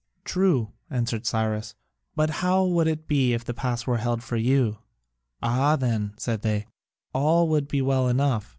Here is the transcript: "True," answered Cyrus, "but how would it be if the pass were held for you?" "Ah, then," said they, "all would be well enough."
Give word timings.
"True," 0.25 0.71
answered 0.89 1.27
Cyrus, 1.27 1.75
"but 2.15 2.31
how 2.41 2.65
would 2.65 2.87
it 2.87 3.07
be 3.07 3.33
if 3.33 3.45
the 3.45 3.53
pass 3.53 3.85
were 3.85 3.97
held 3.99 4.23
for 4.23 4.35
you?" 4.35 4.79
"Ah, 5.43 5.75
then," 5.75 6.15
said 6.17 6.41
they, 6.41 6.65
"all 7.13 7.47
would 7.49 7.67
be 7.67 7.83
well 7.83 8.07
enough." 8.07 8.49